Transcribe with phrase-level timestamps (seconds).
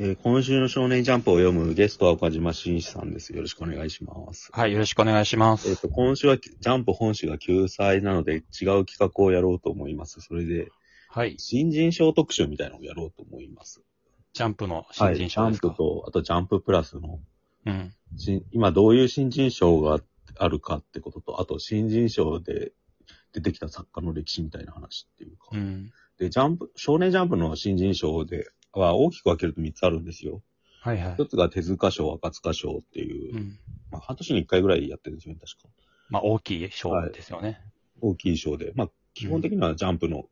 [0.00, 3.32] えー今週の少年ジャンプを読むゲストは岡島紳士さんです。
[3.34, 4.48] よろしくお願いします。
[4.52, 5.82] はい、よろしくお願いしまえっ、す。
[5.82, 8.42] と、今週はジャンプ本誌が救済なので違う
[8.86, 10.20] 企画をやろうと思います。
[10.20, 10.68] それで、
[11.08, 13.82] はい、新人賞特集みたいなのをやろうと思います。
[14.34, 15.16] ジャンプのはい。
[15.16, 17.18] 新人ジャン賞ですか、プと、あとジャンププラスの、
[17.66, 17.92] うん。
[18.16, 19.98] 新今どういう新人賞が
[20.36, 22.70] あるかってことと、あと新人賞で
[23.32, 25.48] 出てきた作家の歴史みたいな話っていうか。
[25.54, 25.90] うん。
[26.20, 28.46] で、ジャンプ、少年ジャンプの新人賞で
[28.78, 30.42] は大きく分けると3つあるんですよ。
[30.80, 31.26] はいはい一。
[31.26, 33.58] つが手塚賞、赤塚賞っていう、うん。
[33.90, 35.68] まあ半年に1回ぐらいやってるんですよね、確か。
[36.08, 37.60] まあ、大きい賞ですよね。
[38.00, 38.72] 大きい賞で。
[38.74, 40.24] まあ、基本的にはジャンプの、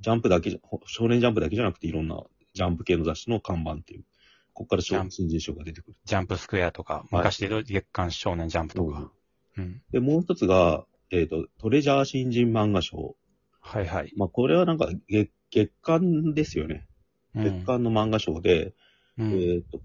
[0.00, 2.22] ジャンプだけじゃ、ほ少年ジャンプだけじゃなくていろんな
[2.54, 4.04] ジャンプ系の雑誌の看板っていう、
[4.52, 5.96] ここからジャンプ新人賞が出てくる。
[6.04, 9.10] ジャンプスクエアとか、昔で言うと月刊少年ジャンプとか。
[9.56, 9.82] うん。
[9.92, 13.16] で、もう一つが、えっ、と、トレジャー新人漫画賞。
[13.60, 14.12] はいはい。
[14.16, 16.86] まあ、これはなんか月、月間ですよね。
[17.34, 18.74] うん月間の漫画賞で、
[19.18, 19.32] うん。
[19.32, 19.80] えっ、と、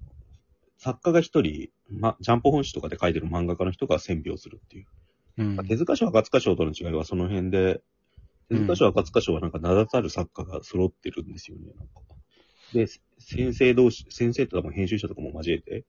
[0.77, 4.85] 作家が一人、ま、ジャンプ本誌とかで書いてる漫画家の人が選評するっていう。
[5.37, 7.81] うんまあ手塚賞、赤塚賞との違いはその辺で、
[8.49, 11.67] 手塚賞、赤塚賞はなんか名だたる作家が揃ってるんですよね。
[11.77, 12.01] なんか
[12.73, 12.87] で、
[13.19, 15.85] 先生同士、先生とかも編集者とかも交えて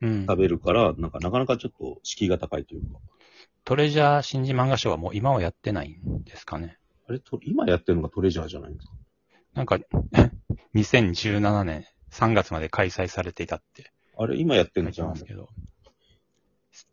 [0.00, 2.98] うん食べるから、なんかなかなかちょっと敷居が高いというか。
[3.64, 6.78] トレジャー新人漫画賞はもう今はやってないんですかね。
[7.08, 8.92] あれと、今やってるのがトレジャーじゃないんですか？
[9.54, 9.78] なんか、
[10.80, 15.48] 2017年3月まで開催されていたってあれ、今やってる書いてのじゃんますけど。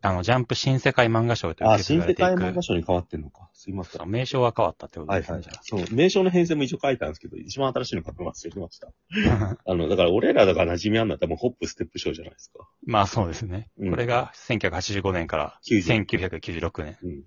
[0.02, 3.50] あの、ジャンプ新世界漫画賞というあ、新世界漫画賞に変わってんのか。
[3.54, 4.00] すいません。
[4.00, 5.38] そう名称は変わったってことはいですね。
[5.38, 5.46] はい。
[5.62, 8.88] そう、名称の編成も一応書いたんですけど、一番新しいの書くの忘れてました。
[9.66, 12.68] あの、だから俺らだから馴染みあんのは多分ホップステップ賞じゃないですか。
[12.86, 13.70] まあそうですね。
[13.78, 16.98] うんこれが1985年から90 1996年。
[17.02, 17.24] うん。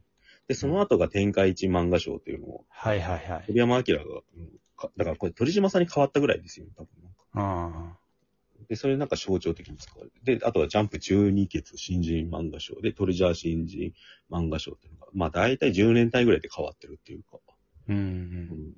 [0.49, 3.45] で、その後が天下一漫画賞っていうのを、はいはいはい。
[3.47, 7.25] 鳥山明が、うんかだからこれ鳥島さんに変わったぐらいですよ、多分なんか。
[7.35, 7.97] あ
[8.69, 10.39] で、それなんか象徴的に使われて。
[10.39, 13.93] で、あとはジャンプ12決新人漫画賞で、トレジャー新人
[14.31, 17.39] 漫画賞っていうのが、まあ大体10年単位ぐらいで変わってるっていうか。
[17.49, 17.53] あ。
[17.89, 18.01] うんう。
[18.01, 18.13] うん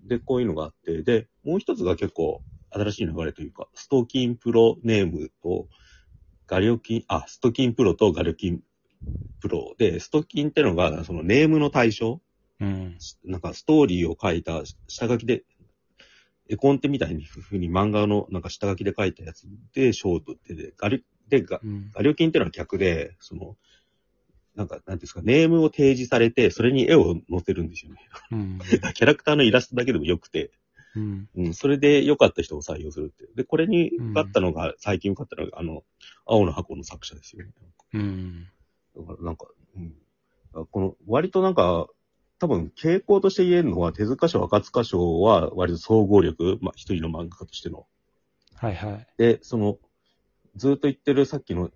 [0.04, 5.69] んで、こういうのがあって、で、もう一つが結構新しい流れというか、ストキンプロネームと、
[6.47, 8.62] ガリョキン、あ、ストキンプロとガリョキン
[9.41, 12.20] プロで、ストキンってのが、そのネームの対象
[12.60, 12.98] うん。
[13.25, 15.44] なんかストーリーを書いた下書きで、
[16.48, 21.91] 絵コンテみたいにふうに漫画のなんか下書きで書いたやつで賞とってで、ガリ、で、ガうん。
[21.92, 23.56] ガリョキンっていうのは逆で、その、
[24.54, 28.00] なんか、なんていうんですか、ネームを提示されて、それに絵を載せるんですよね。
[28.32, 28.59] うん。
[28.94, 30.50] キャラクターのイラストだけでもよくて、
[30.97, 31.28] うん。
[31.36, 33.28] うん、それで良かった人を採用するって。
[33.34, 35.84] で、これに受かったのが、最近受かったのが、あの、
[36.26, 37.53] 青の箱の作者ですよね。
[37.94, 38.47] うん。
[38.97, 40.66] だからなんか、うん。
[40.66, 41.88] この、割となんか、
[42.38, 47.87] 多分傾向として言えるのは、手塚賞、赤塚賞は割と総合力、まあ一人の漫画家としての。
[48.54, 49.06] はいはい。
[49.16, 49.78] で、その、
[50.56, 51.71] ずっと言ってるさっきの、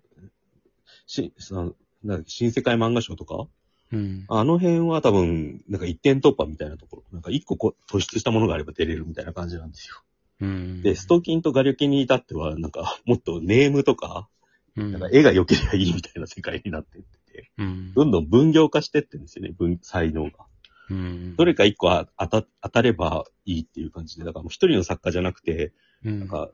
[1.05, 1.73] し、その
[2.03, 3.47] なん新世界漫画賞とか、
[3.91, 4.25] うん。
[4.27, 9.95] あの辺は多分、なんか一点突破みたいなところ、なんか一個こう突出したものがあれば出れるみたいな感じなんですよ。
[10.41, 10.81] うん。
[10.81, 14.27] で、ストキンとガリョキンに至っては、なんか、もっとネームとか、
[14.75, 17.93] うん、なんか絵が良ければいいみたいな世界になってってて、うん。
[17.93, 20.31] どんどん分業化してってんですよね、分、才能が。
[20.89, 21.35] うん。
[21.35, 25.73] どれか一個あ当た当たればいいっていう感じで、だからもう一人の作家じゃなくて、
[26.03, 26.49] うん、なんか、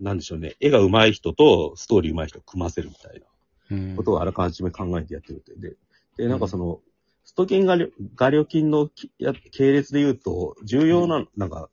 [0.00, 3.26] なんでしょうね、絵が上手い人とストーリー上手い人を組ませるみたいな
[3.70, 5.54] うん、ことをあらかじめ考えてやってるって。
[5.56, 5.76] で、
[6.16, 6.80] で、なんかその、
[7.24, 8.88] ストキンガリョガリョキンの
[9.52, 11.68] 系列で言うと、重要な、なんか、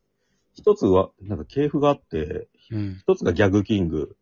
[0.53, 2.97] 一つは、なんか系譜があって、うん。
[2.99, 4.15] 一つがギャグキング。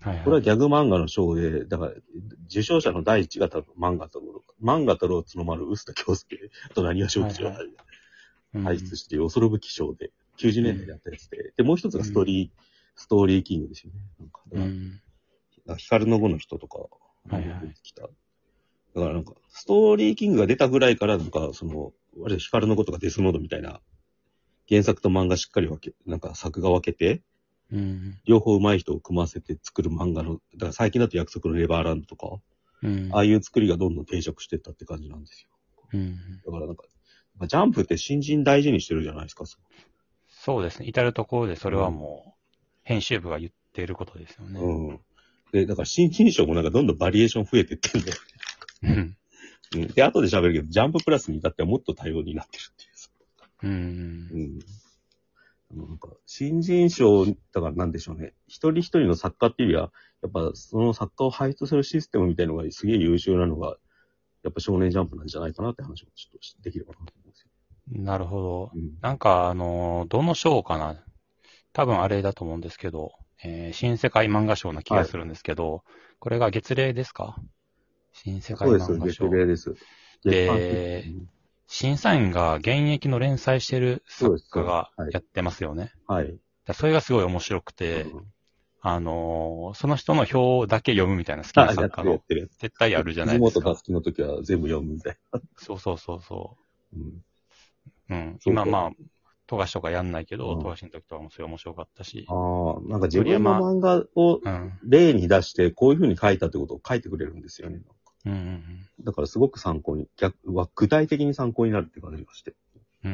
[0.00, 0.24] はいはい。
[0.24, 1.92] これはギャグ漫画の賞で、だから、
[2.46, 4.20] 受賞者の第一型の漫画と、
[4.62, 7.56] 漫画太郎角丸、臼田恭介 と何は正吉をはい
[8.54, 12.62] うん輩出して、恐るべき賞で、90年代でやったやつで、で、もう一つがストーリー、
[12.96, 14.00] ストーリーキングですよね。
[14.18, 15.00] なんか、だからうん。
[15.76, 18.02] 光の碁の人とか、はいはい出てきた。
[18.02, 18.12] だか
[18.94, 23.80] らなんか、ストーリーキングが出たぐらいから、なんか、その、割と光の碁とかデスノードみたいな、
[24.68, 27.22] 原作と漫画しっかり分け、なんか作画分けて、
[27.70, 28.18] うん。
[28.24, 32.40] 両方上手い人を組ませて作る漫画の、だから最近だと約束のネバーランドとか、
[32.82, 33.10] うん。
[33.12, 35.50] ああいう作りがどんどん定着してったって感じなんですよ。
[35.92, 36.16] うん。
[36.44, 36.84] だからなんか、
[37.38, 39.44] まあジャンプって新人大事にしてるじゃないですか。
[40.28, 40.86] そうですね。
[40.86, 42.38] 至るところでそれはもう、
[42.84, 44.60] 編集部が言っていることですよね。
[44.60, 45.00] うん。
[45.52, 48.16] で、だから新人賞もなんかどんどんバリエーション増えてってんだよ。
[48.82, 49.16] うん。
[49.74, 49.88] うん。
[49.88, 53.10] で、後で喋るけど、ジャンププラスに至ってはもっと多様になってるっていうさ。
[53.62, 54.60] うん。
[55.72, 55.88] うん。
[55.88, 58.32] なんか、新人賞、だからなんでしょうね。
[58.46, 59.92] 一人一人の作家っていうよりは、
[60.22, 63.76] やっぱその作家を輩出するシステムみたいなのがすげえ優秀なのが、
[64.42, 68.02] やっぱ少年ジャンプなんじゃないかなって話をちょっとできればなと思うんですよ。
[68.02, 68.70] なるほど。
[68.74, 68.92] うん。
[69.00, 70.96] なんか、あの、どの賞かな
[71.72, 73.12] 多分あれだと思うんですけど、
[73.44, 75.84] えー新世界漫画賞な気がするんですけど、
[76.18, 77.36] これが月例ですか？
[78.12, 79.30] 新世界そうです、月漫画賞。
[79.30, 79.74] 例です。
[80.24, 81.04] で
[81.68, 85.92] 審査員が現役の連載してる作家がやってますよね。
[86.06, 86.36] はい。
[86.64, 88.26] だそれがすごい面白くて、うん
[88.80, 92.22] あのーその人の表だけ読むみたいな好きな作家の。
[92.28, 93.82] 絶対あるじゃないですか藤本。
[93.82, 95.16] 樹の時は全部読むみたい
[95.56, 96.56] そうそうそうそ
[96.92, 97.00] な。
[97.00, 98.14] うんう。
[98.14, 98.38] うん。
[98.44, 98.90] 今まあ、
[99.46, 102.26] 富樫とかやんないけど、うん富樫の時とかもそれ面白かったし。
[102.28, 104.72] ああ、なんか自分の漫画をうん。
[104.84, 107.80] 例に出して、こういう風に書いたってことを書いてくれるんですよね。
[108.26, 108.64] うんうん
[109.00, 112.54] だからすごく参考に、逆は具体的に参考になるって感じがして。
[113.04, 113.12] うん。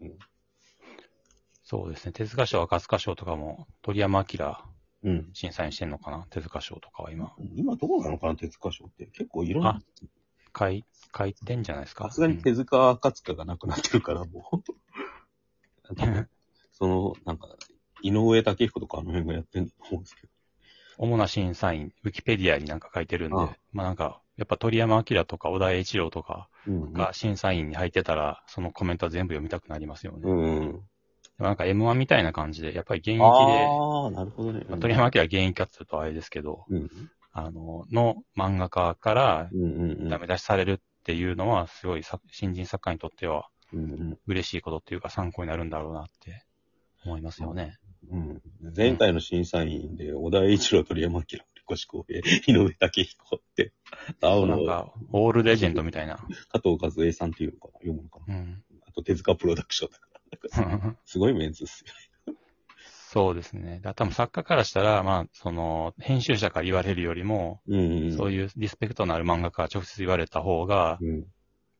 [0.00, 0.18] うんうん。
[1.64, 2.12] そうですね。
[2.12, 4.38] 手塚賞、赤塚賞とかも、鳥山明
[5.04, 5.30] うん。
[5.32, 6.26] 審査員してんのかな？
[6.30, 7.34] 手塚賞とかは今。
[7.54, 9.06] 今どうなのかな、手塚賞って。
[9.06, 9.80] 結構いろんなあ、
[10.58, 10.84] 書い、
[11.16, 12.04] 書いてんじゃないですか？
[12.04, 14.62] さすがに手塚赤塚がなくなってるから、も
[15.90, 15.94] う。
[15.94, 16.28] なんか
[16.72, 17.48] その、なんか、
[18.02, 20.28] 井上武彦とかあの辺がやってんだと思うんですけど。
[20.98, 30.20] 主な審査員、ウィキペディアになんか書いてるんで、あまあなんか、やっぱ鳥山明とか小田栄一郎とかうんが審査員に入ってたら、そのコメントは全部読みたくなりますよね。
[30.24, 30.80] うん
[31.42, 34.64] なんか M1 みたいな感じで、やっぱり現役で、ああ、なるほどね。
[34.68, 36.90] まあ、鳥山明は現役かっていうとあれですけど、うん。
[37.32, 40.08] あの、の漫画家からうんうんうん。
[40.08, 46.44] ダメ出しされるっていうのは、すごいさ新人作家にとってはうん嬉しいことっていうか参考になるんだろうなって
[47.04, 47.78] 思いますよね。
[48.10, 48.42] うん。
[48.62, 48.74] うん。
[48.76, 51.24] 前回の審査員で、小田栄一郎、鳥山明、
[51.66, 53.72] 堀越公平、井上武彦って、
[54.20, 56.16] 青のなんか、オールレジェンドみたいな。
[56.48, 58.62] 加藤和恵さんっていうのかな読むのかなうん。
[58.86, 60.11] あと手塚プロダクションだから。
[61.04, 62.34] すごいメンツっすよ。
[63.12, 63.78] そうですね。
[63.82, 68.16] だ多分作家からしたら、まあ、その、編集者から言われるよりも、うんうん。
[68.16, 71.26] そういうリスペクトのある漫画家から直接言われた方が、うん。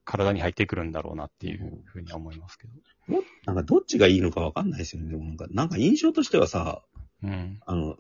[0.05, 3.23] 体に入ってくるんだろうなっていうふうには思いますけど。
[3.47, 5.11] なんかどっちがいいのかわかんないですよね。
[5.11, 6.83] でもなんか、なんか印象としてはさ、
[7.23, 7.61] うん。
[7.65, 7.97] あの、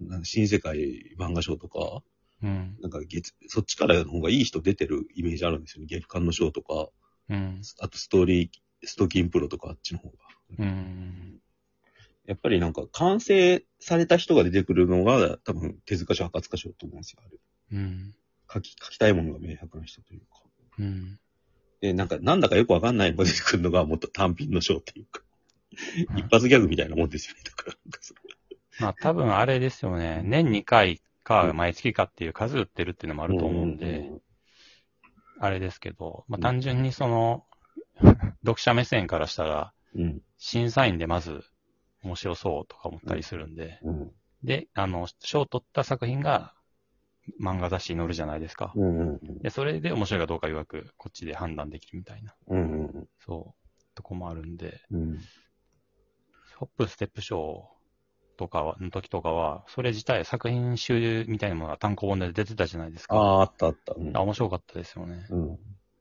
[0.00, 2.02] なんか新世界漫画賞とか、
[2.42, 2.78] うん。
[2.80, 5.86] なんか月、そっちからの方がいい人出てるイメージあるんですよね。
[5.86, 6.88] 月刊の賞とか、
[7.28, 7.60] うん。
[7.80, 8.50] あとストーリー、
[8.84, 10.14] ストキンプロとかあっちの方が。
[10.58, 11.40] うん。
[12.26, 17.20] やっぱりなんか完成された人が出てくるのが多分手塚賞、赤塚賞と思うんですよ。
[17.24, 17.38] あれ
[17.72, 18.14] うん。
[18.52, 20.26] 書き、書きたいものが明白な人というか。
[20.78, 21.18] うん。
[21.80, 25.22] で、なんか、なんだかよくわかんないのが出てくるのがもっと単品の賞っていうか、
[26.16, 27.42] 一発ギャグみたいなもんですよね。
[27.44, 30.22] だからなんかそうまあ多分あれですよね。
[30.24, 34.10] 年2回か毎月かっていう数売ってるっていうのもあると思うんで、
[35.38, 37.44] あれですけど、まあうん単純にその、
[38.42, 40.22] 読者目線からしたら、うん。
[40.38, 41.42] 審査員でまず
[42.02, 44.10] 面白そうとか思ったりするんで、うん。
[44.42, 46.54] で、あの、賞を取った作品が
[47.42, 48.72] 漫画雑誌に載るじゃないですか。
[48.74, 48.98] うん。
[49.00, 49.38] うん。
[49.40, 52.60] で、それで面白いかどうか曰く、こっちで判断できるみたいな、うん。
[52.60, 53.08] うん。
[53.18, 55.18] そう、とこもあるんで、うん。
[56.56, 57.68] ホップステップ賞
[58.36, 63.14] とかは、の時とかは、それ自体作品集みたいなものが単行本で出てたじゃないですか。
[63.14, 63.94] ああ、あったあった。
[63.96, 65.26] うんあ面白かったですよね。
[65.30, 65.58] うん。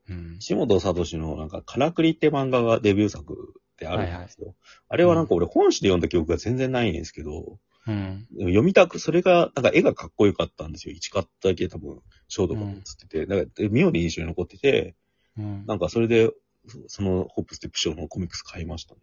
[0.09, 0.37] うん。
[0.39, 4.55] 石本聡のなんか、からくりって漫画がデビュー作であるんですよ。
[4.87, 8.27] あれはなんか俺本誌で読んだ記憶が全然ないんですけど、うん。
[8.31, 10.93] でも読みたく、それが、なんか絵がかっこよかったんですよ。
[10.93, 14.95] 一カットだけ多分、ショートカットつってて、だからで妙に印象に残ってて、
[15.37, 15.65] うん。
[15.65, 16.31] なんかそれで、
[16.67, 19.01] そそのホップステップショーのコミックス買いましたね。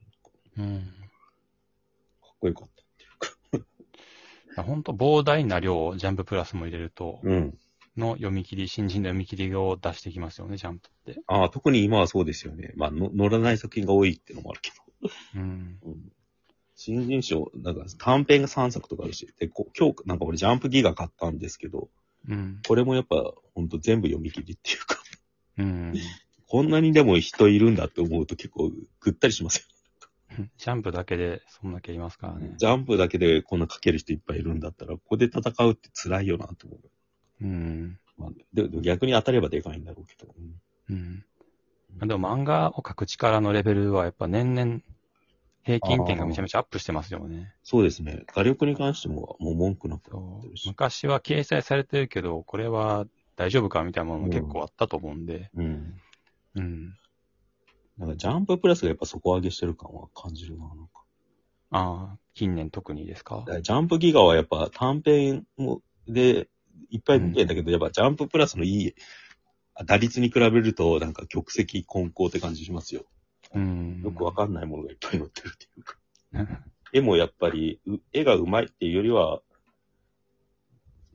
[0.58, 0.80] うん。
[2.22, 4.62] かっこよかった。
[4.62, 7.58] 本当膨大な量をジャンププラスも入れると、うん。
[7.96, 11.20] の読み切り、新人の読み切りを出してきますよね、ジャンプって。
[11.26, 12.72] ああ、特に今はそうですよね。
[12.76, 14.70] まあ、の乗らない作品が多いっていうのもあるけ
[15.02, 15.10] ど。
[15.36, 15.78] うん。
[15.82, 16.12] うん。
[16.74, 21.88] 新人賞、なんか短編が3作とかあるし、で、こ今日、なんか俺ジャンプギガ買ったんですけど、
[22.28, 22.60] うん。
[22.66, 24.98] これもやっぱ、ほんと全部読み切りっていうか、
[25.58, 25.94] うん。
[26.48, 29.68] こんなにでも人いるんだって思うと結構ぐったりします
[30.58, 32.40] ジャンプだけでそんだけいますからよ。
[32.40, 32.54] ね。
[32.56, 36.80] ジャンプだけでこんな書ける人いっぱいいるんだったら、ここで戦うって辛いよなと思う。
[37.40, 37.98] うん。
[38.18, 40.34] まあ、でで逆に当たればでかいんだろうけど。
[40.90, 41.24] うん。
[42.08, 44.80] でも漫画を描く力のレベルはやっぱ年々
[45.64, 47.52] 平均点がめちゃめちゃアップしてますよね。
[47.62, 48.24] そうですね。
[48.34, 50.68] 画力に関してももう文句なくなそうってるし。
[50.68, 55.50] 昔は掲載されてるけど、これは大丈夫かみたいなものも結構あったと思うんで。
[55.54, 55.94] うん。
[56.54, 56.94] うん。
[57.98, 60.66] なんかジャンププラスがやっぱ底上げしてる感は感じるな。
[60.68, 61.02] なんか
[61.70, 63.36] ああ、近年特にですか？
[63.38, 66.48] だからジャンプギガはやっぱ短編もで
[66.90, 68.94] いっぱい見てんだけど、やっぱジャンププラスのいい
[69.84, 73.04] 打率に比べるとなんか曲石混交って感じしますよ。
[73.54, 74.02] うん。
[74.02, 75.98] よくわかんないものがいっぱい載ってるっていうか。
[76.92, 79.42] 絵もやっぱり、う絵が上手いっていうよりは、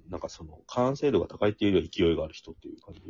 [0.10, 3.02] なんかその、完成度が高いっていうよりは勢いがある人っていう感じ？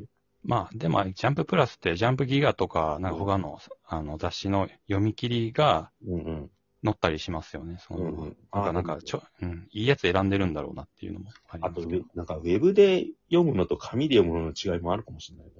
[0.43, 6.51] まあ、でも、ジャンププラスって、ジャンプギガとか、なんか他の、あの、雑誌の読み切りが、うんうん。
[6.83, 7.77] 載ったりしますよね。
[7.79, 12.05] その、うんうんなんか、なんか、ちょ、うん、いいやつ選んでるんだろうなっていうのもありあと、ますけど。
[12.15, 15.53] なんか、ウェブで読むのと紙で読むのの違いもあるかもしれないね。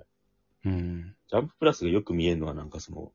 [0.65, 1.15] うん。
[1.29, 3.11] ジャンププラスがよく見えるのは、なんかその、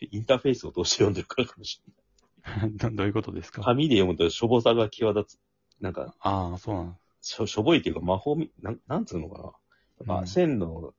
[0.00, 2.72] インターフェースを通して読んでるからかもしれない。
[2.76, 3.62] どどういうことですか？
[3.62, 5.40] 紙で読むとしょぼさが際立つ。
[5.80, 9.44] なんか、ああ、そうなんしょしょぼいっていうか魔法み、なん、なんつうのかな？
[9.44, 10.94] やっぱうん線の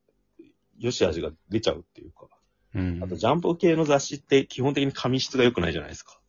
[0.77, 2.27] 良し悪しが出ちゃうっていうか。
[2.75, 3.03] うん。
[3.03, 6.20] あと、ジャンプ系の雑誌って基本的に紙質が良くないじゃないですか。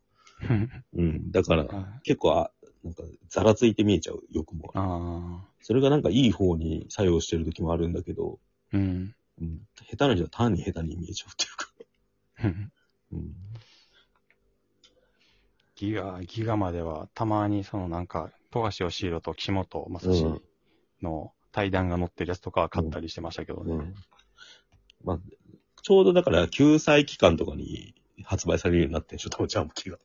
[0.94, 1.30] うん。
[1.30, 2.50] だから、あ結構、あ、
[2.84, 4.70] なんか、ざらついて見えちゃう、よくも。
[4.74, 9.14] あそれがなんかいい方に作用してる時もあるんだけど、ー、うん。
[9.40, 9.60] うん。
[9.88, 11.72] 下手な人は単に下手に見えちゃうっていうか。
[13.12, 13.34] うん。
[15.76, 20.42] ギガ、ギガまでは、たまにそのなんか、富樫義弘と岸本正史
[21.02, 23.74] の対談が載ってるやつとかは買ったりしてましたけどね。
[23.74, 23.94] うん。
[25.04, 25.18] まあ、
[25.82, 27.94] ちょうどだから、救済期間とかに
[28.24, 29.98] 発売されるようになってんでしょ、多分ジャンプ機が。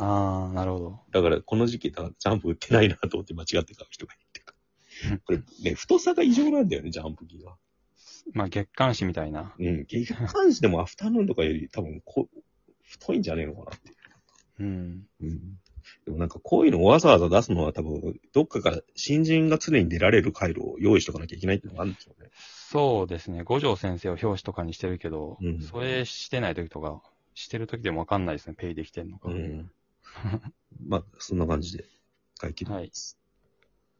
[0.00, 1.00] ああ、なるほど。
[1.10, 4.54] だから、この時期、ジャンプ売ってないなと思って間違って買う人がいるっていうか。
[5.24, 7.56] これ、ね、 太さが異常なんだよね、ジャンプ機が。
[8.32, 9.54] まあ月刊誌みたいな。
[9.58, 9.84] うん。
[9.86, 12.28] 月刊誌でもアフタヌーンとかより多分こ、
[12.82, 13.96] 太いんじゃねえのかなっていう。
[14.60, 15.06] うん。
[15.20, 15.58] うん。
[16.04, 22.30] でもなんかこういうのをわざわざ出すのは多分、どっかから新人が常に出られる回路を用意しとかなきゃいけないっていうのがあるんでしょうね。
[22.34, 23.42] そうですね。
[23.42, 27.02] 五条先生を表紙とかにしてるけど、うんそれしてない時とか、
[27.34, 28.54] してる時でもわかんないですね。
[28.56, 29.28] ペイできてんのか。
[29.30, 29.70] うん。
[30.80, 31.84] まあ、そんな感じで
[32.38, 33.19] 解決です。